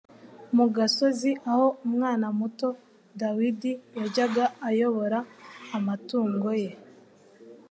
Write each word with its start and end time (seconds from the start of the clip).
Mu 0.55 0.65
gasozi 0.75 1.31
aho 1.51 1.65
umwana 1.87 2.25
muto 2.39 2.69
Dawidi 3.21 3.71
yajyaga 3.99 4.45
ayobora 4.69 5.19
amatungoye, 5.77 6.69